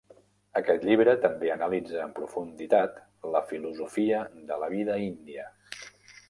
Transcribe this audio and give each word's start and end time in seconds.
Aquest 0.59 0.85
llibre 0.87 1.11
també 1.25 1.51
analitza 1.55 1.99
en 2.05 2.15
profunditat 2.19 2.97
la 3.37 3.43
filosofia 3.53 4.23
de 4.49 4.59
la 4.65 4.71
vida 4.75 4.99
índia. 5.11 5.47